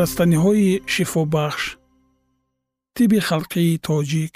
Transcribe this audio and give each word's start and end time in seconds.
растаниҳои 0.00 0.70
шифобахш 0.92 1.64
тиби 2.94 3.18
халқии 3.28 3.80
тоҷик. 3.86 4.34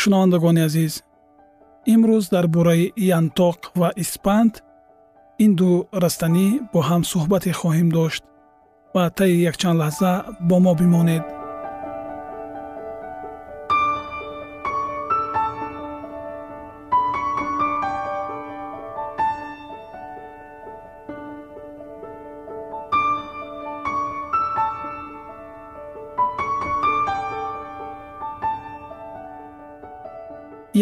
Шунавандагони 0.00 0.62
азиз 0.68 0.94
имрӯз 1.94 2.24
дар 2.34 2.46
бораи 2.54 2.84
янтоқ 3.18 3.58
ва 3.80 3.88
испанд 4.02 4.52
ин 5.44 5.52
ду 5.58 5.70
растанӣ 6.02 6.48
бо 6.72 6.80
ҳам 6.88 7.02
суҳбате 7.10 7.52
хоҳем 7.60 7.88
дошт 7.98 8.22
ва 8.94 9.04
таи 9.18 9.34
якчанд 9.50 9.78
лаҳза 9.82 10.12
бо 10.48 10.56
мо 10.64 10.72
бимонед 10.80 11.24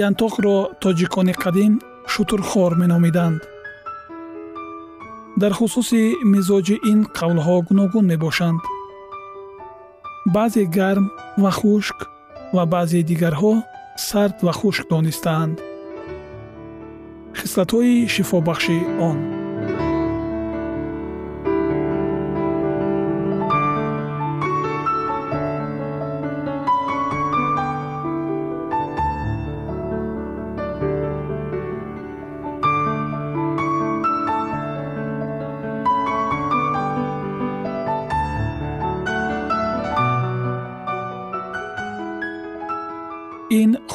янтоқро 0.07 0.57
тоҷикони 0.83 1.35
қадим 1.43 1.73
шутурхор 2.13 2.73
меномиданд. 2.83 3.41
Дар 5.41 5.53
хусуси 5.59 6.03
мизоҷи 6.33 6.77
ин 6.93 7.01
қавлҳо 7.19 7.57
гуногун 7.69 8.05
мебошанд. 8.13 8.63
Баъзе 10.35 10.65
гарм 10.77 11.07
ва 11.43 11.51
хушк 11.59 11.99
ва 12.57 12.65
баъзеи 12.73 13.07
дигарҳо 13.11 13.55
сард 14.09 14.37
ва 14.47 14.53
хушк 14.59 14.85
донистаанд. 14.91 15.57
Хислатҳои 17.39 18.09
шифобахши 18.15 18.79
он 19.09 19.40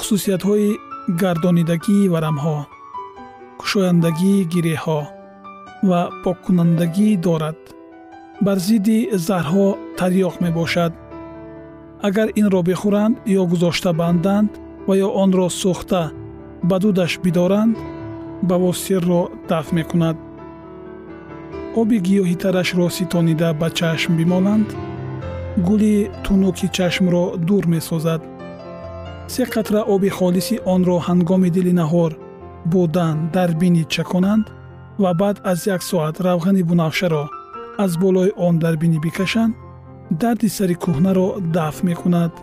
хусусиятҳои 0.05 0.69
гардонидагии 1.21 2.11
варамҳо 2.13 2.57
кушояндагии 3.59 4.47
гиреҳҳо 4.53 5.01
ва 5.89 6.01
поккунандагӣ 6.23 7.09
дорад. 7.25 7.59
Бар 8.45 8.57
зидди 8.67 8.99
заҳрҳо 9.27 9.67
тарёқ 9.99 10.35
мебошад. 10.45 10.93
Агар 12.07 12.27
инро 12.39 12.61
бихӯранд 12.69 13.15
ё 13.39 13.41
гузошта 13.51 13.91
банданд 14.01 14.51
ва 14.87 14.93
ё 15.05 15.09
онро 15.23 15.47
сӯхта 15.61 16.03
ба 16.69 16.75
дудаш 16.83 17.13
бидоранд 17.23 17.75
бавосирро 18.49 19.21
дафт 19.49 19.71
мекунад. 19.77 20.17
Оби 21.81 21.97
гиёҳитарашро 22.07 22.85
ситонида 22.97 23.49
ба 23.61 23.67
чашм 23.79 24.11
бимоланд 24.19 24.69
гули 25.67 25.95
тунуки 26.23 26.67
чашмро 26.77 27.23
дур 27.47 27.63
месозад 27.75 28.21
се 29.27 29.43
қатра 29.53 29.81
оби 29.93 30.09
холиси 30.09 30.55
онро 30.73 30.97
ҳангоми 31.07 31.49
дили 31.55 31.73
наҳор 31.81 32.11
будан 32.71 33.15
дар 33.35 33.49
бинӣ 33.61 33.83
чаконанд 33.93 34.45
ва 35.01 35.11
баъд 35.21 35.37
аз 35.51 35.59
як 35.75 35.81
соат 35.89 36.15
равғани 36.25 36.63
бунавшаро 36.69 37.23
аз 37.83 37.91
болои 38.03 38.31
он 38.47 38.55
дар 38.63 38.75
бинӣ 38.81 38.99
бикашанд 39.05 39.53
дарди 40.11 40.49
сари 40.49 40.75
кӯҳнаро 40.83 41.27
дафт 41.55 41.81
мекунад. 41.89 42.33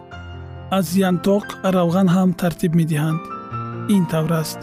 Аз 0.78 0.86
янтоқ 1.08 1.44
равған 1.76 2.08
ҳам 2.14 2.30
тартиб 2.40 2.72
медиҳанд. 2.80 3.20
Ин 3.94 4.04
тавр 4.12 4.32
аст 4.42 4.58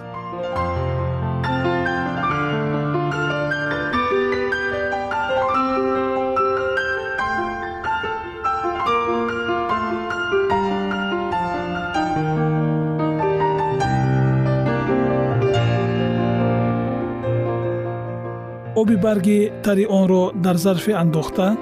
оби 18.80 18.96
барги 19.06 19.52
тари 19.64 19.86
онро 20.00 20.24
дар 20.46 20.58
зарфе 20.64 20.94
андохта 21.04 21.58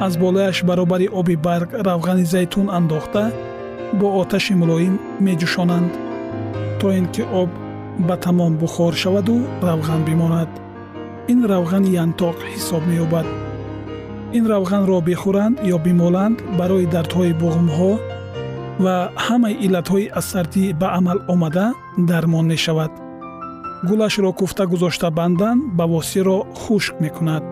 аз 0.00 0.16
болояш 0.22 0.64
баробари 0.68 1.08
оби 1.20 1.36
барг 1.36 1.68
равғани 1.88 2.24
зайтун 2.24 2.66
андохта 2.78 3.22
бо 3.98 4.06
оташи 4.20 4.54
мулоим 4.54 4.94
меҷӯшонанд 5.24 5.92
то 6.80 6.86
ин 6.98 7.06
ки 7.14 7.22
об 7.40 7.50
ба 7.98 8.16
тамом 8.16 8.56
бухор 8.56 8.94
шаваду 8.94 9.36
равған 9.62 10.02
бимонад. 10.08 10.48
Ин 11.32 11.44
равғани 11.52 11.94
янтоқ 11.94 12.36
ҳисоб 12.52 12.82
меёбад. 12.90 13.26
Ин 14.36 14.44
равғанро 14.52 14.98
бихӯранд 15.08 15.56
ё 15.74 15.76
бимоланд 15.86 16.38
барои 16.58 16.86
дардҳои 16.94 17.32
буғумҳо 17.42 17.92
ва 18.84 18.96
ҳамаи 19.26 19.58
иллатҳои 19.66 20.10
аз 20.18 20.26
сардӣ 20.32 20.64
ба 20.80 20.88
амал 20.98 21.18
омада 21.32 21.66
дармон 22.10 22.46
мешавад 22.52 23.01
гулашро 23.84 24.32
куфта 24.32 24.66
гузошта 24.66 25.10
бандан 25.10 25.70
бавосиро 25.74 26.38
хушк 26.54 26.94
мекунад. 27.00 27.42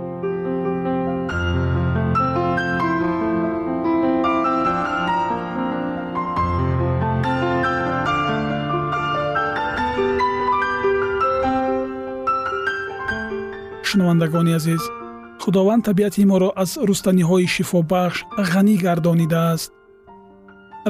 Шунавандагони 13.82 14.52
азиз 14.52 14.80
худованд 15.42 15.84
табиати 15.84 16.24
моро 16.24 16.52
аз 16.56 16.70
рустаниҳои 16.88 17.46
шифобахш 17.54 18.18
ғанӣ 18.52 18.76
гардонидааст. 18.84 19.72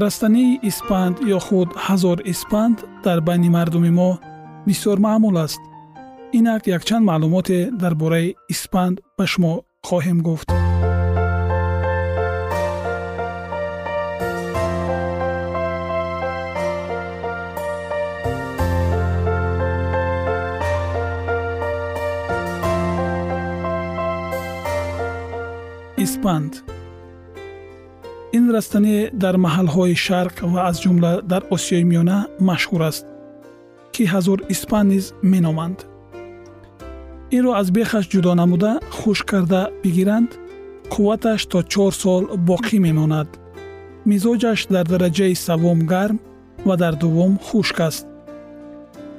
Растании 0.03 0.61
испанд 0.71 1.17
ё 1.37 1.39
худ 1.47 1.69
ҳазор 1.87 2.19
испанд 2.33 2.77
дар 3.05 3.19
байни 3.21 3.49
мардуми 3.57 3.91
мо 3.99 4.11
бисёр 4.67 4.99
маъмул 5.07 5.37
аст 5.39 5.61
инак 6.33 6.67
якчанд 6.67 7.05
маълумоте 7.11 7.71
дар 7.83 7.95
бораи 7.95 8.35
испанд 8.49 8.97
ба 9.19 9.27
шумо 9.27 9.55
хоҳем 9.89 10.19
гуфт 10.29 10.49
испанд 26.05 26.53
ин 28.37 28.45
растанӣ 28.55 28.97
дар 29.23 29.35
маҳалҳои 29.47 29.95
шарқ 30.07 30.37
ва 30.53 30.61
аз 30.71 30.77
ҷумла 30.83 31.13
дар 31.33 31.43
осиёи 31.55 31.85
миёна 31.91 32.19
машҳур 32.49 32.83
аст 32.91 33.10
ки 33.95 34.03
ҳазор 34.13 34.39
испанд 34.55 34.89
низ 34.93 35.05
меноманд. 35.33 35.79
Инро 37.37 37.53
аз 37.61 37.69
бехаш 37.77 38.05
ҷудо 38.13 38.33
намуда 38.41 38.73
хушк 38.99 39.25
карда 39.31 39.63
бигиранд. 39.83 40.31
Қувваташ 40.93 41.41
то 41.51 41.59
чор 41.73 41.93
сол 42.03 42.23
боқӣ 42.49 42.79
мемонад. 42.87 43.29
Мизоҷаш 44.11 44.61
дар 44.75 44.87
дараҷаи 44.93 45.35
саввум 45.47 45.81
гарм 45.93 46.17
ва 46.67 46.75
дар 46.83 46.95
дуввум 47.03 47.35
хушк 47.47 47.79
аст. 47.89 48.07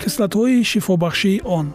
Кислатҳои 0.01 0.63
шифобахшии 0.71 1.41
он 1.57 1.67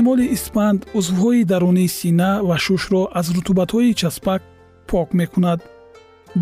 истеъмоли 0.00 0.26
испанд 0.36 0.80
узвҳои 0.98 1.44
дарунии 1.52 1.94
сина 1.98 2.30
ва 2.48 2.56
шушро 2.64 3.02
аз 3.18 3.26
рутубатҳои 3.36 3.96
часпак 4.00 4.42
пок 4.90 5.08
мекунад. 5.20 5.60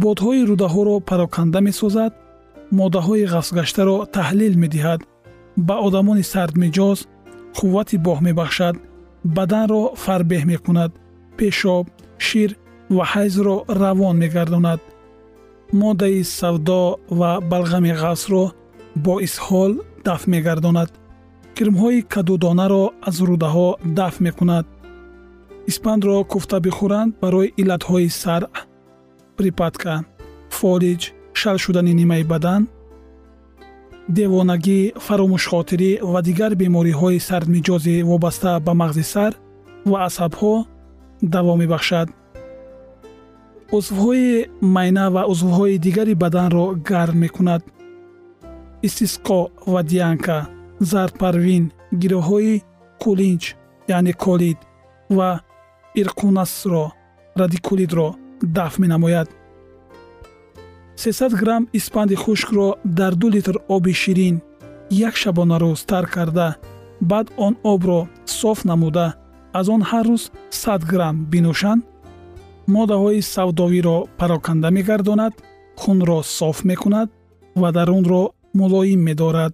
Бодҳои 0.02 0.46
рӯдаҳоро 0.50 0.96
пароканда 1.08 1.60
месозад 1.68 2.12
моддаҳои 2.78 3.28
ғафсгаштаро 3.32 3.96
таҳлил 4.16 4.54
медиҳад 4.62 5.00
ба 5.66 5.74
одамони 5.86 6.24
сардмиҷоз 6.32 6.98
қуввати 7.58 7.96
боҳ 8.06 8.18
мебахшад 8.28 8.74
баданро 9.36 9.82
фарбеҳ 10.04 10.42
мекунад 10.52 10.90
пешоб 11.38 11.84
шир 12.26 12.50
ва 12.96 13.04
ҳайзро 13.12 13.56
равон 13.82 14.16
мегардонад. 14.22 14.80
Моддаи 15.80 16.20
савдо 16.38 16.82
ва 17.18 17.30
балғами 17.50 17.92
ғафсро 18.02 18.44
бо 19.04 19.14
исҳол 19.26 19.72
дафт 20.06 20.26
мегардонад 20.34 20.90
кирмҳои 21.58 22.00
кадудонаро 22.14 22.84
аз 23.08 23.16
рӯдаҳо 23.28 23.68
дафт 23.98 24.18
мекунад. 24.26 24.64
Испандро 25.70 26.16
куфта 26.32 26.58
бихӯранд 26.66 27.10
барои 27.22 27.52
иллатҳои 27.60 28.08
сар 28.22 28.42
припатка 29.36 29.94
фолиҷ 30.58 31.02
шал 31.40 31.56
шудани 31.64 31.92
нимаи 32.00 32.24
бадан 32.32 32.62
девонагӣ 34.16 34.80
фаромӯшхотирӣ 35.04 35.92
ва 36.12 36.20
дигар 36.28 36.52
бемориҳои 36.62 37.24
сардмиҷозӣ 37.28 37.96
вобаста 38.10 38.52
ба 38.66 38.72
мағзи 38.80 39.04
сар 39.12 39.32
ва 39.90 39.98
асабҳо 40.08 40.54
даво 41.34 41.52
мебахшад. 41.62 42.08
Узвҳои 43.76 44.28
майна 44.74 45.06
ва 45.14 45.22
узвҳои 45.32 45.80
дигари 45.86 46.14
баданро 46.22 46.66
гарм 46.90 47.16
мекунад. 47.24 47.62
Истисқо 48.86 49.38
ва 49.72 49.80
дианка 49.92 50.38
зардпарвин 50.80 51.64
гироҳҳои 52.00 52.62
кулинҷ 53.02 53.44
яъне 53.96 54.12
колид 54.24 54.58
ва 55.16 55.30
ирқунасро 56.00 56.84
радикулидро 57.40 58.08
дафт 58.56 58.78
менамояд. 58.78 59.28
300 60.96 61.34
грамм 61.40 61.68
испанди 61.72 62.14
хушкро 62.14 62.76
дар 62.84 63.14
ду 63.14 63.28
литр 63.28 63.56
оби 63.68 63.92
ширин 63.92 64.42
як 64.90 65.14
шабонарӯз 65.16 65.80
тар 65.90 66.06
карда. 66.14 66.56
баъд 67.00 67.26
он 67.36 67.56
обро 67.62 68.08
соф 68.24 68.64
намуда. 68.64 69.14
аз 69.52 69.68
он 69.68 69.82
ҳар 69.90 70.06
рӯз 70.10 70.22
100 70.50 70.84
грамм 70.92 71.16
бинӯшанд. 71.32 71.82
моддаҳои 72.74 73.20
савдовиро 73.34 73.96
пароканда 74.18 74.68
мегардонад 74.76 75.34
хунро 75.80 76.18
соф 76.38 76.56
мекунад 76.70 77.08
ва 77.60 77.68
дарунро 77.76 78.22
мулоим 78.58 79.00
медорад 79.08 79.52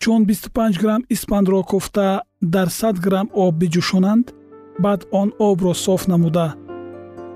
чун 0.00 0.24
25 0.24 0.80
грамм 0.80 1.04
испандро 1.10 1.62
куфта 1.62 2.22
дар 2.40 2.68
100 2.68 3.00
грамм 3.00 3.28
об 3.34 3.54
биҷӯшонанд 3.60 4.32
баъд 4.78 5.00
он 5.10 5.28
обро 5.38 5.74
соф 5.74 6.08
намуда. 6.08 6.54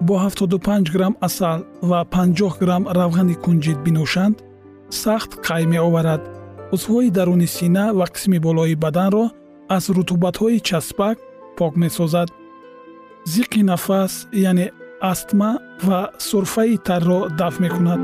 Бо 0.00 0.14
75 0.18 0.90
грамм 0.92 1.14
асал 1.20 1.64
ва 1.82 2.06
50 2.10 2.58
грамм 2.58 2.84
равғани 2.88 3.34
кунҷид 3.44 3.78
бинӯшанд 3.84 4.36
сахт 4.88 5.30
қай 5.46 5.66
меоварад? 5.66 6.22
Узвҳои 6.72 7.10
даруни 7.10 7.46
сина 7.46 7.92
ва 7.98 8.06
қисми 8.14 8.38
болои 8.40 8.74
баданро 8.74 9.24
аз 9.68 9.84
рутубатҳои 9.96 10.60
часпак 10.60 11.18
пок 11.58 11.76
месозад. 11.76 12.28
Зиққи 13.32 13.62
нафас 13.62 14.12
яъне 14.32 14.66
астма 15.12 15.52
ва 15.86 16.00
сурфаи 16.18 16.78
тарро 16.86 17.28
дафт 17.38 17.60
мекунад 17.60 18.00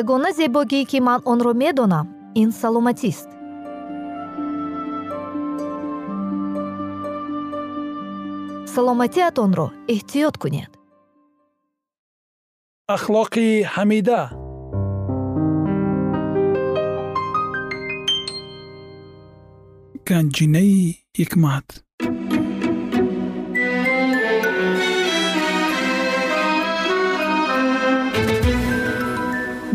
ягона 0.00 0.30
зебогие 0.38 0.84
ки 0.90 0.98
ман 1.06 1.20
онро 1.32 1.52
медонам 1.62 2.06
ин 2.40 2.50
саломатист. 2.60 3.28
Саломатиатонро 8.74 9.66
эҳтиёт 9.94 10.34
кунед. 10.42 10.72
Ахлоқи 12.96 13.48
ҳамида. 13.74 14.20
Ганҷинаи 20.08 20.78
ҳикмат 21.18 21.66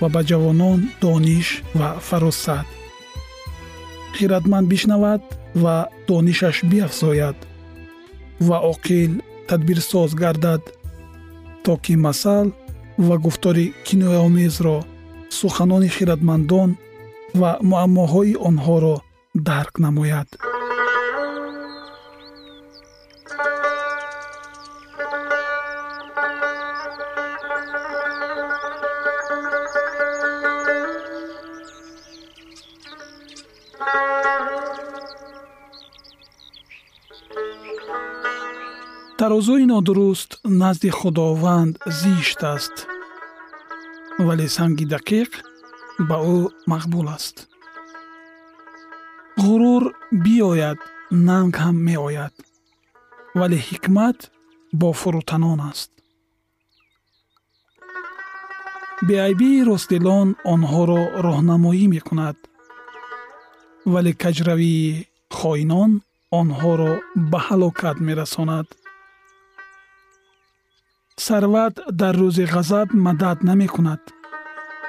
ва 0.00 0.08
ба 0.14 0.20
ҷавонон 0.28 0.78
дониш 1.02 1.48
ва 1.78 1.88
фаросат 2.08 2.66
хиратманд 4.16 4.66
бишнавад 4.72 5.22
ва 5.62 5.76
донишаш 6.08 6.56
биафзояд 6.70 7.38
ва 8.48 8.58
оқил 8.72 9.12
тадбирсоз 9.48 10.10
гардад 10.22 10.62
то 11.64 11.72
ки 11.84 11.94
масал 12.06 12.46
ва 13.06 13.16
гуфтори 13.24 13.66
кинояомезро 13.86 14.76
суханони 15.38 15.88
хиратмандон 15.96 16.70
ва 17.40 17.50
муаммоҳои 17.70 18.40
онҳоро 18.48 18.96
дарк 19.48 19.74
намояд 19.84 20.28
тарозуи 39.38 39.66
нодуруст 39.66 40.40
назди 40.44 40.90
худованд 40.90 41.78
зишт 41.86 42.42
аст 42.54 42.76
вале 44.26 44.48
санги 44.56 44.84
дақиқ 44.94 45.30
ба 46.08 46.16
ӯ 46.36 46.38
мақбул 46.72 47.06
аст. 47.16 47.36
Ғурур 49.42 49.84
биёяд 50.24 50.78
нанг 51.28 51.54
ҳам 51.62 51.76
меояд 51.88 52.34
вале 53.38 53.58
ҳикмат 53.68 54.18
бо 54.80 54.88
фурӯтанон 55.00 55.60
аст. 55.70 55.90
Беайбии 59.08 59.64
ростдилон 59.70 60.28
онҳоро 60.52 61.02
роҳнамоӣ 61.26 61.84
мекунад 61.94 62.36
вале 63.92 64.12
каҷравии 64.22 65.06
хоинон 65.38 65.90
онҳоро 66.40 66.92
ба 67.30 67.38
ҳалокат 67.46 67.96
мерасонад 68.08 68.66
сарват 71.26 71.74
дар 72.00 72.14
рӯзи 72.22 72.44
ғазаб 72.54 72.88
мадад 73.06 73.38
намекунад 73.48 74.02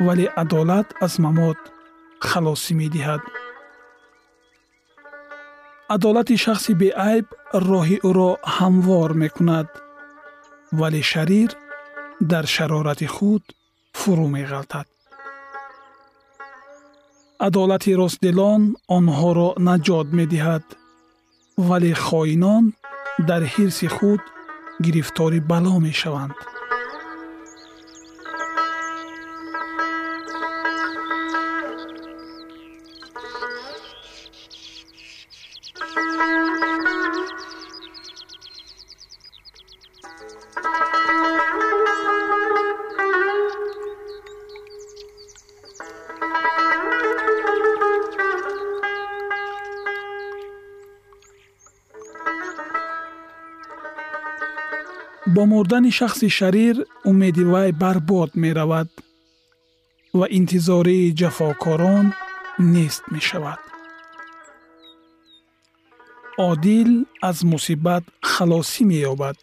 вале 0.05 0.25
адолат 0.41 0.87
аз 1.05 1.13
мамот 1.23 1.59
халосӣ 2.27 2.73
медиҳад. 2.81 3.21
Адолати 5.95 6.35
шахси 6.45 6.73
беайб 6.81 7.27
роҳи 7.69 7.97
ӯро 8.09 8.31
ҳамвор 8.55 9.09
мекунад 9.23 9.69
вале 10.79 11.01
шарир 11.11 11.51
дар 12.31 12.45
шарорати 12.55 13.07
худ 13.15 13.43
фурӯ 13.99 14.27
меғалтад. 14.35 14.87
Адолати 17.47 17.91
ростдилон 18.01 18.61
онҳоро 18.97 19.49
наҷот 19.67 20.07
медиҳад 20.19 20.65
вале 21.67 21.93
хоинон 22.05 22.63
дар 23.29 23.41
ҳирси 23.53 23.87
худ 23.97 24.21
гирифтори 24.81 25.39
бало 25.39 25.79
мешаванд 25.79 26.33
мурдани 55.69 55.91
шахси 55.91 56.29
шарир 56.29 56.75
умеди 57.05 57.43
вай 57.43 57.71
барбод 57.71 58.31
меравад 58.43 58.89
ва 60.19 60.25
интизории 60.39 61.13
ҷафокорон 61.19 62.05
нест 62.73 63.03
мешавад 63.13 63.61
одил 66.49 66.89
аз 67.29 67.37
мусибат 67.51 68.03
халосӣ 68.31 68.83
меёбад 68.89 69.37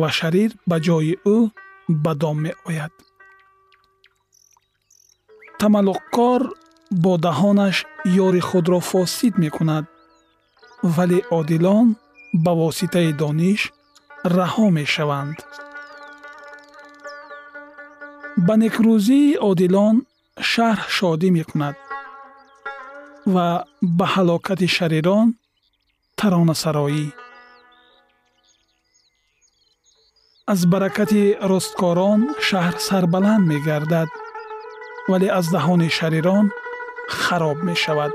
ва 0.00 0.08
шарир 0.18 0.50
ба 0.68 0.76
ҷои 0.86 1.14
ӯ 1.36 1.38
ба 2.04 2.12
дом 2.20 2.36
меояд 2.44 2.92
тамаллуқкор 5.60 6.40
бо 7.02 7.12
даҳонаш 7.26 7.76
ёри 8.26 8.42
худро 8.48 8.80
фосид 8.90 9.34
мекунад 9.44 9.84
вале 10.94 11.18
одилон 11.38 11.86
ба 12.44 12.52
воситаи 12.60 13.12
дониш 13.22 13.62
раҳо 14.24 14.66
мешаванд 14.78 15.36
ба 18.46 18.54
некрӯзии 18.62 19.36
одилон 19.50 19.96
шаҳр 20.50 20.78
шодӣ 20.96 21.28
мекунад 21.38 21.76
ва 23.34 23.48
ба 23.98 24.06
ҳалокати 24.14 24.68
шарирон 24.76 25.26
таронасароӣ 26.18 27.06
аз 30.52 30.60
баракати 30.72 31.24
росткорон 31.50 32.20
шаҳр 32.48 32.74
сарбаланд 32.88 33.44
мегардад 33.52 34.10
вале 35.10 35.28
аз 35.38 35.46
даҳони 35.54 35.88
шарирон 35.98 36.46
хароб 37.20 37.58
мешавад 37.68 38.12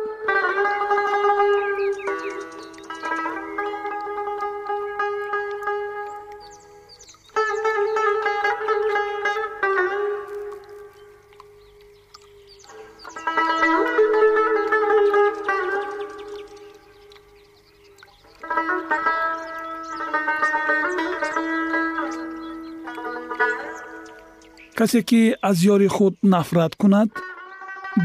касе 24.77 25.01
ки 25.09 25.21
аз 25.49 25.57
ёри 25.73 25.89
худ 25.95 26.15
нафрат 26.33 26.73
кунад 26.81 27.11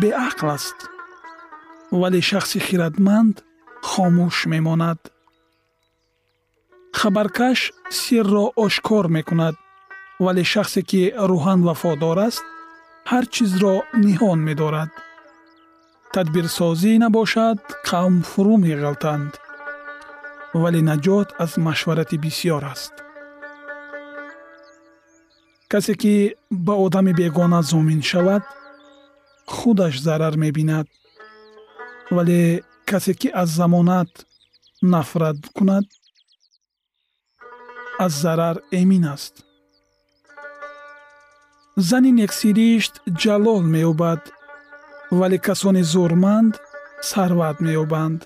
беақл 0.00 0.49
аст 0.57 0.78
вале 2.00 2.21
шахси 2.31 2.59
хиратманд 2.66 3.37
хомӯш 3.90 4.37
мемонад. 4.52 5.00
Хабаркаш 6.99 7.61
сирро 8.00 8.45
ошкор 8.64 9.04
мекунад 9.16 9.57
вале 10.25 10.45
шахсе 10.52 10.83
ки 10.90 11.02
рӯҳан 11.31 11.61
вафодор 11.66 12.19
аст 12.28 12.45
ҳар 13.11 13.25
чизро 13.35 13.75
ниҳон 14.07 14.40
медорад. 14.49 14.90
Тадбирсозӣ 16.14 16.93
набошад 17.04 17.59
қавм 17.88 18.16
фурӯ 18.31 18.54
меғалтанд 18.64 19.33
вале 20.62 20.81
наҷот 20.90 21.28
аз 21.45 21.52
машварати 21.66 22.16
бисьёр 22.25 22.64
аст 22.75 22.95
касе 25.75 25.95
ки 25.95 26.35
ба 26.50 26.75
одами 26.85 27.12
бегона 27.12 27.62
зомин 27.62 28.02
шавад 28.02 28.43
худаш 29.47 29.95
зарар 30.07 30.35
мебинад 30.37 30.87
вале 32.11 32.62
касе 32.87 33.14
ки 33.14 33.28
аз 33.35 33.49
замонат 33.59 34.26
нафрат 34.83 35.37
кунад 35.57 35.85
аз 37.99 38.12
зарар 38.23 38.57
эмин 38.73 39.04
аст. 39.14 39.35
Зани 41.76 42.12
нексиришт 42.12 42.95
ҷалол 43.23 43.62
меёбад 43.75 44.23
вале 45.19 45.38
касони 45.47 45.83
зӯрманд 45.93 46.54
сарват 47.11 47.57
меёбанд 47.66 48.21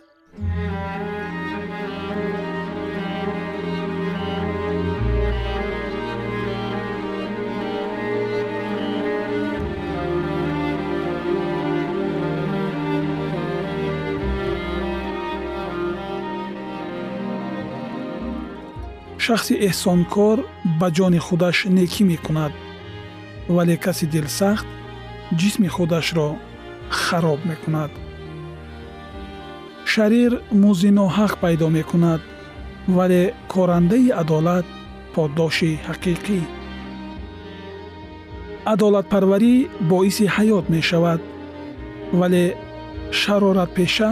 шахси 19.28 19.54
эҳсонкор 19.68 20.36
ба 20.80 20.88
ҷони 20.96 21.20
худаш 21.26 21.56
некӣ 21.76 22.02
мекунад 22.12 22.52
вале 23.56 23.76
каси 23.84 24.06
дилсахт 24.14 24.66
ҷисми 25.40 25.68
худашро 25.76 26.28
хароб 27.02 27.40
мекунад. 27.50 27.90
Шарир 29.92 30.32
музди 30.62 30.90
ноҳақ 31.00 31.32
пайдо 31.42 31.66
мекунад 31.78 32.20
вале 32.96 33.22
корандаи 33.52 34.08
адолат 34.22 34.66
поддоши 35.14 35.72
ҳақиқӣ. 35.88 36.40
Адолатпарварӣ 38.72 39.54
боиси 39.90 40.26
ҳаёт 40.36 40.64
мешавад 40.76 41.20
вале 42.20 42.44
шароратпеша 43.20 44.10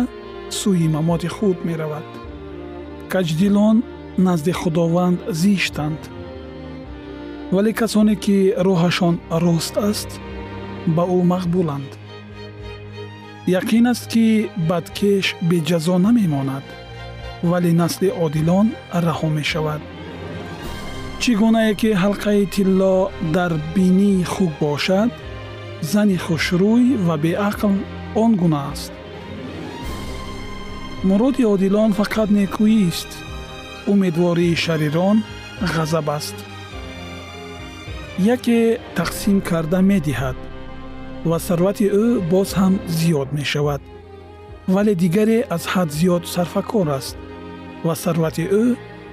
сӯи 0.58 0.86
мамоти 0.94 1.28
худ 1.36 1.58
меравад. 1.68 2.06
Каҷдилон 3.12 3.76
назди 4.18 4.52
худованд 4.52 5.20
зиштанд. 5.28 5.98
Вале 7.50 7.72
касоне 7.72 8.16
ки 8.16 8.54
роҳашон 8.66 9.14
рост 9.30 9.76
аст 9.90 10.10
ба 10.86 11.02
ӯ 11.16 11.18
мақбуланд. 11.32 11.90
Яқин 13.46 13.84
аст 13.92 14.04
ки 14.12 14.26
бадкеш 14.68 15.26
беҷазо 15.50 15.96
намемонад 16.06 16.64
вале 17.50 17.72
насли 17.72 18.08
одилон 18.24 18.66
раҳо 19.04 19.28
мешавад. 19.38 19.82
Чӣ 21.20 21.32
гунае 21.40 21.72
ки 21.80 21.90
ҳалқаи 22.02 22.50
тилло 22.54 22.96
дар 23.36 23.52
бинии 23.74 24.24
хук 24.32 24.52
бошад 24.60 25.10
зани 25.92 26.16
хушрӯй 26.24 26.84
ва 27.06 27.16
беақл 27.24 27.74
он 28.22 28.30
гуна 28.40 28.60
аст. 28.72 28.92
Муроди 31.08 31.42
одилон 31.54 31.90
фақат 31.98 32.28
некӯист 32.38 33.10
умедвории 33.92 34.54
шарирон 34.54 35.22
ғазаб 35.74 36.08
аст. 36.18 36.36
Яке 38.18 38.80
тақсим 38.96 39.40
карда 39.40 39.80
медиҳад 39.90 40.36
ва 41.24 41.38
сарвати 41.46 41.86
ӯ 42.02 42.06
боз 42.32 42.50
ҳам 42.58 42.74
зиёд 42.98 43.28
мешавад. 43.38 43.82
Вале 44.74 44.94
дигаре 45.02 45.38
аз 45.56 45.64
ҳад 45.72 45.88
зиёд 45.98 46.22
сарфакор 46.34 46.88
аст 46.98 47.16
ва 47.86 47.94
сарвати 48.04 48.44
ӯ 48.62 48.64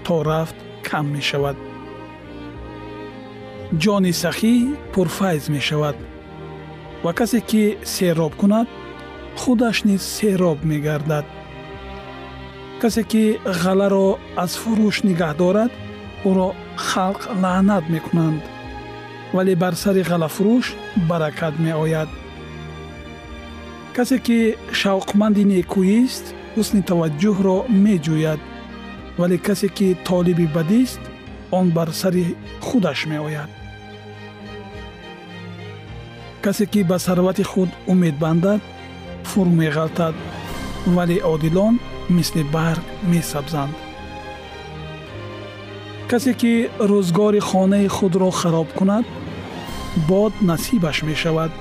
то 0.05 0.15
рафт 0.29 0.57
кам 0.87 1.05
мешавад. 1.15 1.57
Ҷони 3.83 4.13
сахӣ 4.21 4.55
пурфайз 4.93 5.43
мешавад 5.55 5.97
ва 7.03 7.11
касе 7.19 7.39
ки 7.49 7.63
сероб 7.93 8.33
кунад 8.41 8.67
худаш 9.41 9.77
низ 9.87 10.03
сероб 10.17 10.59
мегардад 10.69 11.25
касе 12.83 13.03
ки 13.11 13.23
ғаларо 13.63 14.07
аз 14.43 14.51
фурӯш 14.61 14.97
нигаҳ 15.07 15.33
дорад 15.41 15.71
ӯро 16.29 16.49
халқ 16.87 17.21
лаънат 17.41 17.85
мекунанд. 17.93 18.41
Вале 19.35 19.53
бар 19.63 19.73
сари 19.83 20.03
ғалафурӯш 20.11 20.65
баракат 21.09 21.55
меояд. 21.65 22.09
Касе 23.95 24.17
ки 24.25 24.39
шавқманди 24.79 25.43
некӯист 25.53 26.25
ҳусни 26.55 26.81
таваҷҷӯҳро 26.89 27.57
меҷӯяд. 27.83 28.41
Вале 29.19 29.37
касе 29.47 29.67
ки 29.77 29.87
толиби 30.07 30.47
бадист 30.55 31.01
он 31.57 31.65
бар 31.77 31.89
сари 32.01 32.25
худаш 32.65 32.99
меояд. 33.11 33.49
Касе 36.43 36.65
ки 36.71 36.81
ба 36.89 36.97
сарвати 37.05 37.43
худ 37.51 37.69
умед 37.91 38.15
бандад 38.23 38.61
фурӯ 39.29 39.51
меғалтад 39.61 40.15
вале 40.95 41.17
одилон 41.33 41.75
мисли 42.09 42.43
барг 42.43 42.83
месабзанд 43.11 43.75
касе 46.09 46.33
ки 46.41 46.53
рӯзгори 46.89 47.41
хонаи 47.49 47.87
худро 47.87 48.29
хароб 48.39 48.69
кунад 48.77 49.05
бод 50.09 50.33
насибаш 50.49 50.97
мешавад 51.09 51.51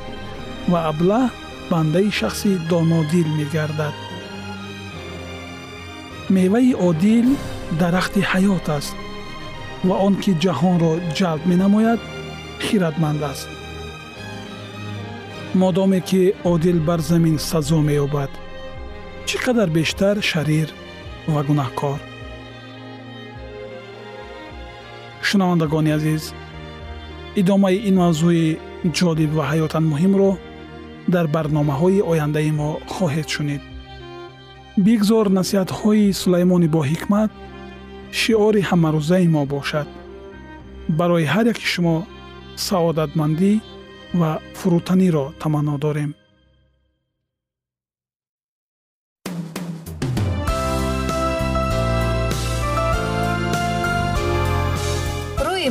ва 0.70 0.78
аблаҳ 0.90 1.30
бандаи 1.70 2.10
шахси 2.10 2.50
донодил 2.70 3.28
мегардад. 3.38 3.94
Меваи 6.34 6.72
одил 6.88 7.26
дарахти 7.80 8.20
ҳаёт 8.30 8.66
аст 8.78 8.94
ва 9.88 9.94
он 10.06 10.14
ки 10.22 10.32
ҷаҳонро 10.44 10.92
ҷалб 11.18 11.42
менамояд 11.50 12.00
хиратманд 12.64 13.22
аст. 13.32 13.48
Модоме 15.62 16.00
ки 16.08 16.22
одил 16.52 16.78
бар 16.88 17.00
замин 17.10 17.36
сазо 17.50 17.78
меёбад 17.88 18.32
чӣ 19.32 19.38
қадар 19.46 19.68
бештар 19.78 20.16
шарир 20.30 20.68
ва 21.32 21.40
гунаҳкор 21.48 22.00
шунавандагони 25.28 25.90
азиз 25.98 26.24
идомаи 27.40 27.76
ин 27.88 27.96
мавзӯи 28.02 28.46
ҷолиб 28.98 29.30
ва 29.38 29.44
ҳаётан 29.50 29.84
муҳимро 29.92 30.30
дар 31.14 31.26
барномаҳои 31.34 32.04
ояндаи 32.12 32.50
мо 32.58 32.70
хоҳед 32.94 33.28
шунид. 33.34 33.62
Бигзор 34.86 35.26
насиҳатҳои 35.38 36.16
сулаймони 36.22 36.68
боҳикмат 36.76 37.30
шиори 38.20 38.62
ҳамарӯзаи 38.70 39.26
мо 39.34 39.42
бошад. 39.54 39.88
Барои 40.98 41.26
ҳар 41.32 41.46
яки 41.52 41.66
шумо 41.74 41.96
саодатмандӣ 42.66 43.52
ва 44.20 44.30
фурӯтаниро 44.58 45.24
таманно 45.42 45.76
дорем 45.86 46.10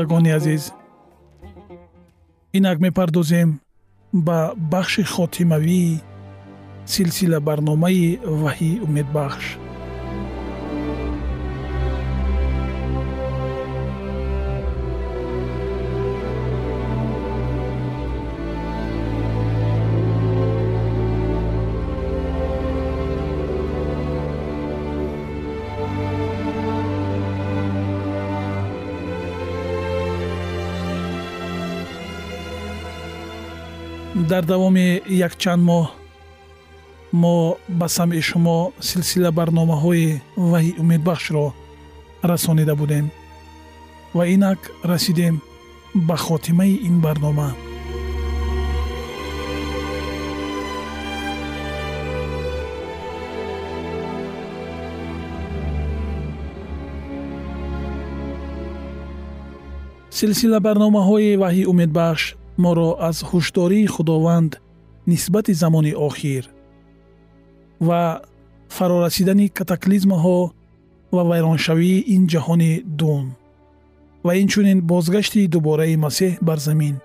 Шунавандагони 0.00 0.30
азиз. 0.30 0.72
Инак 2.52 2.78
мепардозем 2.80 3.60
ба 4.12 4.52
бахши 4.56 5.02
хотимавии 5.04 6.00
силсила 6.86 7.40
барномаи 7.40 8.18
ваҳии 8.24 8.80
умедбахш 8.80 9.56
дар 34.30 34.44
давоми 34.52 34.88
якчанд 35.26 35.62
моҳ 35.70 35.86
мо 37.22 37.36
ба 37.78 37.86
самъи 37.96 38.22
шумо 38.28 38.58
силсила 38.88 39.30
барномаҳои 39.38 40.06
ваҳи 40.50 40.72
умедбахшро 40.82 41.46
расонида 42.30 42.74
будем 42.80 43.06
ва 44.16 44.24
инак 44.34 44.60
расидем 44.90 45.34
ба 46.08 46.16
хотимаи 46.26 46.74
ин 46.88 46.96
барнома. 47.04 47.50
Силсила 60.18 60.58
барномаҳои 60.66 61.38
ваҳии 61.42 61.68
умедбахш 61.72 62.39
моро 62.64 62.88
аз 63.08 63.16
ҳушдории 63.30 63.92
худованд 63.94 64.52
нисбати 65.10 65.52
замони 65.62 65.92
охир 66.08 66.44
ва 67.88 68.02
фарорасидани 68.76 69.46
катаклизмаҳо 69.58 70.38
ва 71.14 71.22
вайроншавии 71.30 72.04
ин 72.14 72.22
ҷаҳони 72.32 72.72
дун 73.00 73.26
ва 74.26 74.32
инчунин 74.42 74.78
бозгашти 74.92 75.50
дубораи 75.54 75.96
масеҳ 76.04 76.32
бар 76.48 76.58
замин 76.66 76.96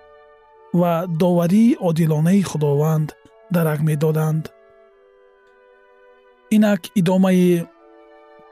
ва 0.80 0.94
доварии 1.24 1.78
одилонаи 1.89 2.41
худованд 2.50 3.08
дарак 3.56 3.80
медоданд 3.89 4.44
инак 6.56 6.82
идомаи 7.00 7.65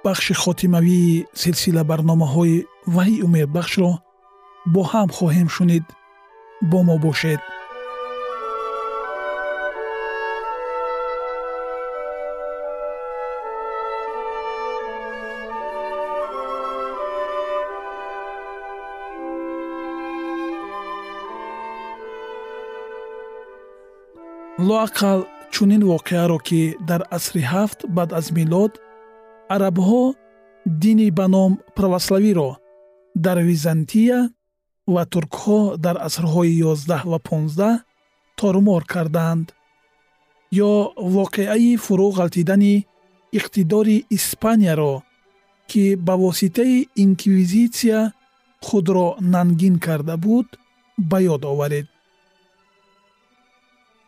бахши 0.06 0.34
хотимавии 0.44 1.26
силсила 1.42 1.84
барномаҳои 1.92 2.66
ваҳии 2.96 3.24
умедбахшро 3.28 3.92
бо 4.74 4.82
ҳам 4.92 5.10
хоҳем 5.18 5.50
шунид 5.56 5.86
бо 6.70 6.80
мо 6.84 6.98
бошед. 6.98 7.42
Лоақал 24.68 25.20
чунин 25.54 25.84
воқеаро 25.92 26.38
ки 26.48 26.62
дар 26.90 27.02
асри 27.18 27.42
ҳафт 27.54 27.80
баъд 27.96 28.10
аз 28.20 28.28
милод 28.38 28.74
арабҳо 29.56 30.04
дини 30.82 31.08
ба 31.18 31.26
ном 31.36 31.52
православиро 31.78 32.50
дар 33.26 33.38
византия 33.50 34.18
ва 34.88 35.04
туркҳо 35.06 35.78
дар 35.78 35.98
асрҳои 36.08 36.64
11 36.64 37.06
ва 37.12 37.20
15 37.20 37.84
торумор 38.38 38.84
карданд. 38.94 39.48
Ё 40.70 40.74
воқеаи 41.16 41.72
фурӯ 41.84 42.08
ғалтидани 42.20 42.76
иқтидори 43.38 43.98
испанияро 44.18 44.94
ки 45.70 45.96
ба 45.96 46.14
воситаи 46.24 46.88
инквизитсия 47.04 48.14
худро 48.66 49.08
нангин 49.34 49.76
карда 49.86 50.16
буд 50.18 50.48
ба 51.10 51.18
ёд 51.34 51.44
оваред. 51.52 51.88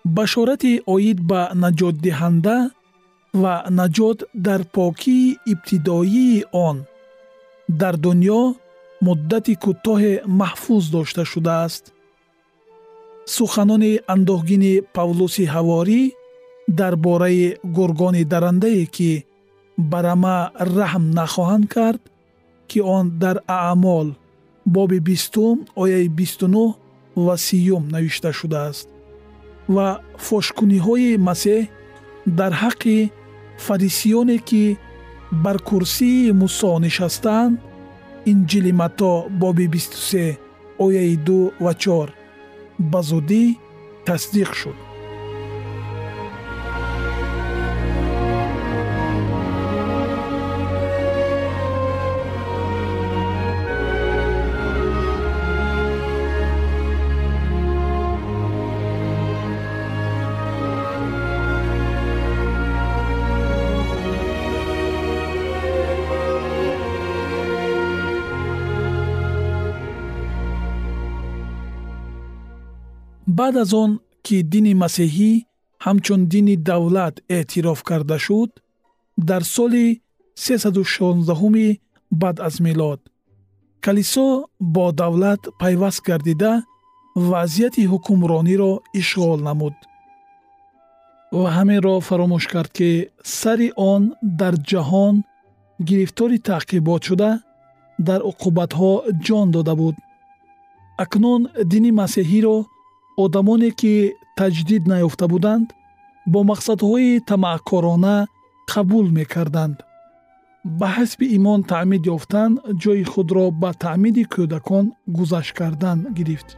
Башорати 0.05 0.73
оид 0.93 1.19
ба 1.29 1.41
наҷотдиҳанда 1.63 2.57
ва 3.41 3.53
наҷот 3.79 4.19
дар 4.47 4.61
покии 4.75 5.37
ибтидоии 5.51 6.45
он 6.67 6.77
дар 7.81 7.95
дунё 8.05 8.41
муддати 9.01 9.53
кӯтоҳе 9.63 10.13
маҳфуз 10.39 10.83
дошта 10.95 11.23
шудааст. 11.31 11.83
Суханони 13.35 13.93
андӯҳгини 14.13 14.73
павлуси 14.95 15.45
ҳаворӣ 15.53 16.01
дар 16.79 16.93
бораи 17.05 17.57
гургони 17.77 18.23
дарандае 18.31 18.85
ки 18.95 19.11
ба 19.77 19.99
рама 20.05 20.37
раҳм 20.77 21.05
нахоҳанд 21.17 21.65
кард 21.75 22.01
ки 22.69 22.79
он 22.97 23.05
дар 23.23 23.37
аъмол 23.47 24.07
боби 24.65 24.99
бистум 24.99 25.57
ояи 25.83 26.07
бисту 26.19 26.47
нӯҳ 26.53 26.69
ва 27.25 27.35
сиюм 27.45 27.83
навишта 27.93 28.31
шудааст 28.39 28.87
ва 29.75 29.87
фошкуниҳои 30.27 31.11
масеҳ 31.27 31.61
дар 32.39 32.53
ҳаққи 32.63 32.97
фарисиёне 33.65 34.37
ки 34.49 34.63
бар 35.43 35.57
курсии 35.69 36.31
мусо 36.41 36.71
нишастаанд 36.85 37.55
инҷили 38.31 38.71
матто 38.71 39.11
боби 39.41 39.65
23 39.67 40.37
ояи 40.83 41.15
2 41.17 41.51
ва 41.63 41.73
4 41.73 42.09
ба 42.91 43.01
зудӣ 43.09 43.43
тасдиқ 44.05 44.51
шуд 44.59 44.77
баъд 73.37 73.55
аз 73.63 73.71
он 73.83 73.91
ки 74.25 74.37
дини 74.53 74.73
масеҳӣ 74.83 75.31
ҳамчун 75.85 76.21
дини 76.33 76.55
давлат 76.69 77.15
эътироф 77.37 77.79
карда 77.89 78.17
шуд 78.25 78.51
дар 79.29 79.41
соли 79.55 79.87
316 80.35 81.79
баъд 82.21 82.37
аз 82.47 82.55
милод 82.65 82.99
калисо 83.85 84.27
бо 84.59 84.91
давлат 84.91 85.41
пайваст 85.59 86.01
гардида 86.07 86.53
вазъияти 87.15 87.83
ҳукмрониро 87.91 88.71
ишғол 89.01 89.39
намуд. 89.47 89.75
Ва 91.39 91.49
ҳамеро 91.57 91.93
фаромӯш 92.07 92.45
кард 92.53 92.71
ки 92.77 92.91
сари 93.39 93.69
он 93.91 94.03
дар 94.39 94.55
ҷаҳон 94.69 95.15
гирифтори 95.87 96.37
таъқибот 96.49 97.01
шуда 97.07 97.31
дар 98.07 98.21
уқубатҳо 98.31 98.91
ҷон 99.25 99.47
дода 99.55 99.73
буд. 99.81 99.95
Акнун 101.03 101.41
дини 101.71 101.91
масеҳиро 102.01 102.57
одамоне 103.23 103.69
ки 103.79 103.93
таҷдид 104.37 104.83
наёфта 104.91 105.25
буданд 105.33 105.67
бо 106.31 106.39
мақсадҳои 106.51 107.21
тамаъкорона 107.29 108.15
қабул 108.71 109.05
мекарданд. 109.17 109.77
Ба 110.79 110.87
ҳасби 110.97 111.25
имон 111.37 111.61
таъмид 111.71 112.03
ёфтан 112.15 112.51
ҷои 112.81 113.03
худро 113.11 113.45
ба 113.61 113.71
таъмиди 113.83 114.23
кӯдакон 114.33 114.85
гузашт 115.17 115.53
кардан 115.59 115.97
гирифт. 116.17 116.49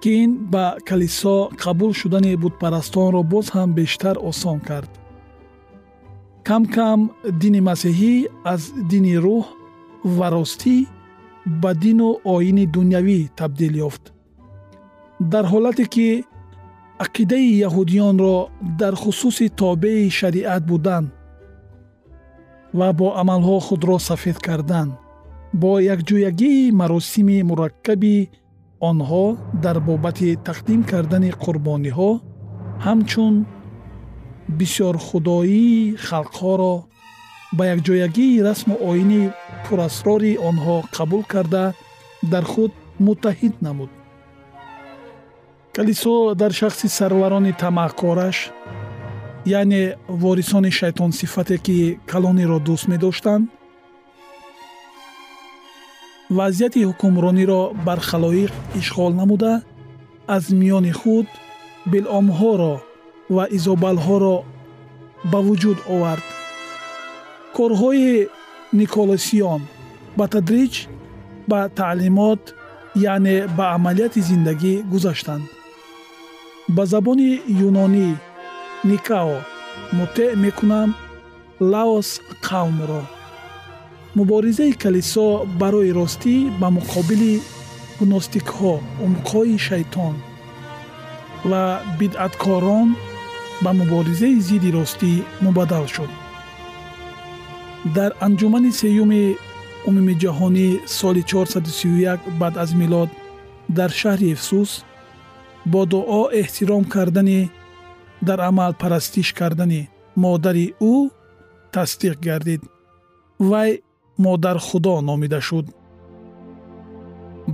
Ки 0.00 0.10
ин 0.22 0.30
ба 0.52 0.64
калисо 0.88 1.36
қабул 1.62 1.92
шудани 2.00 2.32
бутпарастонро 2.42 3.22
боз 3.32 3.46
ҳам 3.56 3.70
бештар 3.78 4.16
осон 4.30 4.58
кард. 4.68 4.90
Кам 6.48 6.62
кам 6.76 7.00
дини 7.40 7.60
масеҳӣ 7.68 8.14
аз 8.52 8.62
дини 8.90 9.14
рӯҳ 9.24 9.44
ва 10.16 10.26
ростӣ 10.34 10.76
ба 11.62 11.70
дину 11.82 12.08
оини 12.34 12.64
дунявӣ 12.74 13.18
табдил 13.38 13.74
ёфт 13.88 14.04
дар 15.20 15.44
ҳолате 15.52 15.84
ки 15.94 16.24
ақидаи 17.04 17.58
яҳудиёнро 17.66 18.36
дар 18.80 18.94
хусуси 19.02 19.48
тобеи 19.48 20.10
шариат 20.10 20.62
будан 20.70 21.04
ва 22.78 22.88
бо 22.98 23.08
амалҳо 23.20 23.56
худро 23.66 23.96
сафед 24.08 24.38
кардан 24.46 24.88
бо 25.60 25.72
якҷоягии 25.94 26.72
маросими 26.80 27.38
мураккаби 27.48 28.16
онҳо 28.90 29.26
дар 29.64 29.76
бобати 29.88 30.30
тақдим 30.48 30.80
кардани 30.90 31.30
қурбониҳо 31.44 32.10
ҳамчун 32.86 33.34
бисёрхудоии 34.58 35.96
халқҳоро 36.08 36.74
ба 37.56 37.64
якҷоягии 37.74 38.42
расму 38.48 38.74
оини 38.90 39.22
пурасрори 39.64 40.32
онҳо 40.48 40.76
қабул 40.96 41.22
карда 41.32 41.64
дар 42.32 42.44
худ 42.52 42.72
муттаҳид 43.06 43.54
намуд 43.66 43.90
калисо 45.76 46.34
дар 46.34 46.52
шахси 46.52 46.88
сарварони 46.88 47.52
тамаъкораш 47.52 48.50
яъне 49.46 49.94
ворисони 50.08 50.70
шайтонсифате 50.78 51.56
ки 51.58 51.98
калониро 52.10 52.58
дӯст 52.66 52.86
медоштанд 52.92 53.44
вазъияти 56.38 56.86
ҳукмрониро 56.88 57.62
бар 57.86 58.00
халоиқ 58.10 58.52
ишғол 58.80 59.12
намуда 59.20 59.52
аз 60.36 60.44
миёни 60.60 60.92
худ 61.00 61.26
биломҳоро 61.90 62.74
ва 63.36 63.44
изобалҳоро 63.56 64.36
ба 65.30 65.38
вуҷуд 65.46 65.78
овард. 65.94 66.26
Корҳои 67.56 68.28
николосиён 68.80 69.62
ба 70.18 70.24
тадриҷ 70.34 70.74
ба 71.50 71.60
таълимот 71.80 72.42
яъне 73.12 73.36
ба 73.56 73.64
амалияти 73.76 74.20
зиндагӣ 74.28 74.74
гузаштанд 74.92 75.46
ба 76.68 76.84
забони 76.86 77.30
юнонӣ 77.66 78.08
никао 78.90 79.36
мутеъ 79.98 80.36
мекунам 80.44 80.90
лаос 81.60 82.08
қавмро. 82.46 83.02
Муборизаи 84.16 84.72
калисо 84.82 85.28
барои 85.60 85.92
ростӣ 85.98 86.34
ба 86.60 86.68
муқобили 86.76 87.34
гностикҳо 88.00 88.74
умқҳои 89.06 89.56
шайтон 89.68 90.14
ва 91.50 91.62
бидъаткорон 91.98 92.88
ба 93.64 93.70
муборизаи 93.80 94.40
зидди 94.48 94.70
ростӣ 94.76 95.12
мубаддал 95.44 95.86
шуд. 95.94 96.10
Дар 97.96 98.10
анҷумани 98.26 98.72
сеюми 98.80 99.24
умуми 99.88 100.14
ҷаҳонӣ 100.22 100.68
соли 100.98 101.22
431 101.22 102.18
баъд 102.40 102.54
аз 102.62 102.70
милод 102.80 103.10
дар 103.76 103.90
шаҳри 104.00 104.26
эфсус 104.34 104.70
бо 105.72 105.80
дуо 105.92 106.22
эҳтиром 106.40 106.84
кардани 106.94 107.40
дар 108.26 108.38
амал 108.50 108.72
парастиш 108.80 109.28
кардани 109.38 109.82
модари 110.22 110.66
ӯ 110.92 110.94
тасдиқ 111.74 112.16
гардид 112.28 112.62
вай 113.50 113.70
модархудо 114.24 114.94
номида 115.08 115.40
шуд. 115.48 115.66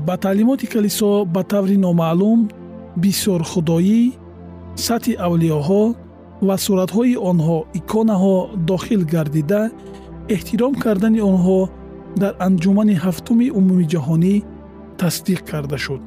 Ба 0.06 0.14
таълимоти 0.24 0.66
калисо 0.66 1.10
ба 1.34 1.42
таври 1.52 1.76
номаълум 1.86 2.40
бисёрхудоӣ 3.02 4.02
сатҳи 4.86 5.14
авлиёҳо 5.26 5.82
ва 6.46 6.56
суратҳои 6.64 7.14
онҳо 7.30 7.58
иконаҳо 7.78 8.36
дохил 8.70 9.02
гардида 9.14 9.62
эҳтиром 10.34 10.74
кардани 10.84 11.20
онҳо 11.32 11.60
дар 12.22 12.32
анҷумани 12.46 12.94
ҳафтуми 13.04 13.46
умуми 13.58 13.86
ҷаҳонӣ 13.92 14.34
тасдиқ 15.00 15.40
карда 15.50 15.78
шуд 15.84 16.02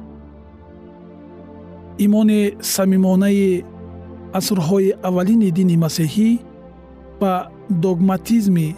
имони 1.98 2.40
самимонаи 2.60 3.64
асрҳои 4.38 4.94
аввалини 5.08 5.50
дини 5.58 5.76
масеҳӣ 5.84 6.30
ба 7.20 7.32
догматизми 7.84 8.68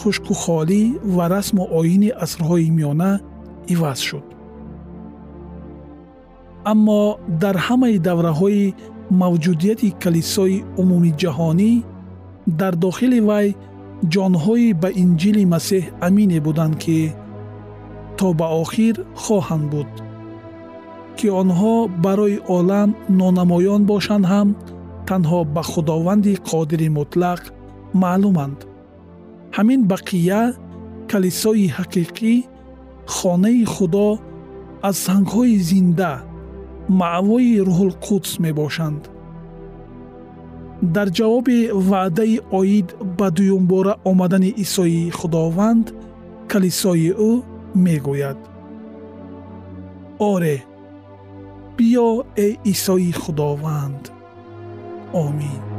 хушкухолӣ 0.00 0.82
ва 1.16 1.24
расму 1.34 1.64
оини 1.80 2.10
асрҳои 2.24 2.66
миёна 2.76 3.10
иваз 3.74 3.98
шуд. 4.08 4.26
Аммо 6.72 7.00
дар 7.42 7.56
ҳамаи 7.66 7.96
давраҳои 8.08 8.74
мавҷудияти 9.22 9.88
калисои 10.02 10.64
умумиҷаҳонӣ 10.80 11.72
дар 12.60 12.74
дохили 12.84 13.20
вай 13.30 13.46
ҷонҳои 14.14 14.68
ба 14.82 14.88
инҷили 15.02 15.44
масеҳ 15.54 15.84
амине 16.06 16.38
буданд 16.46 16.74
ки 16.82 16.98
то 18.18 18.26
ба 18.38 18.46
охир 18.62 18.94
хоҳанд 19.24 19.64
буд 19.72 19.90
ки 21.20 21.28
онҳо 21.42 21.76
барои 22.04 22.38
олам 22.56 22.90
нонамоён 23.20 23.82
бошанд 23.92 24.24
ҳам 24.32 24.48
танҳо 25.08 25.40
ба 25.54 25.62
худованди 25.72 26.32
қодири 26.50 26.88
мутлақ 26.98 27.40
маълуманд. 28.02 28.58
Ҳамин 29.56 29.80
бақия 29.92 30.42
калисои 31.10 31.66
ҳақиқӣ 31.76 32.34
хонаи 33.14 33.64
худо 33.74 34.08
аз 34.88 34.96
сангҳои 35.06 35.56
зинда 35.70 36.12
маъвои 37.00 37.62
рӯҳулқудс 37.68 38.32
мебошанд. 38.44 39.02
Дар 40.94 41.08
ҷавоби 41.18 41.58
ваъдаи 41.90 42.36
оид 42.60 42.88
ба 43.18 43.28
дуюмбора 43.36 43.94
омадани 44.10 44.50
исои 44.64 45.02
худованд 45.18 45.86
калисои 46.52 47.08
ӯ 47.30 47.32
мегӯяд. 47.84 48.38
Оре 50.32 50.56
биё 51.80 52.26
эй 52.36 52.58
исои 52.64 53.10
худованд. 53.10 54.12
Омин 55.14 55.69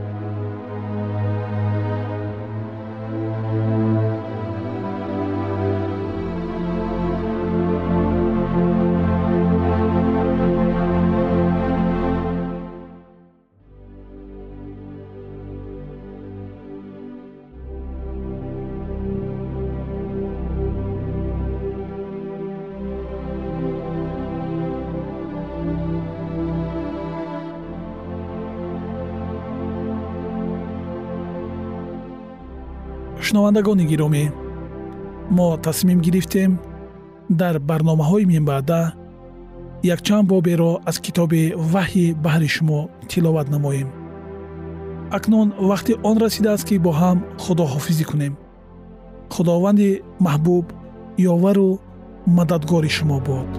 шунавандагони 33.25 33.85
гиромӣ. 33.91 34.23
Мо 35.37 35.47
тасмим 35.65 35.99
гирифтем 36.05 36.51
дар 37.41 37.55
барномаҳои 37.69 38.25
минбаъда 38.33 38.81
якчанд 39.93 40.27
боберо 40.31 40.71
аз 40.89 40.97
китоби 41.05 41.43
ваҳйи 41.73 42.15
баҳри 42.25 42.49
шумо 42.55 42.79
тиловат 43.09 43.47
намоем. 43.55 43.89
Акнун 45.17 45.47
вақти 45.69 45.93
он 46.09 46.17
расидааст 46.23 46.65
ки 46.67 46.75
бо 46.85 46.91
ҳам 47.01 47.17
худоҳофизӣ 47.43 48.05
кунем. 48.11 48.33
Худованди 49.33 49.89
маҳбуб 50.25 50.65
ёвару 51.33 51.69
мададгори 52.37 52.89
шумо 52.97 53.17
бод 53.27 53.49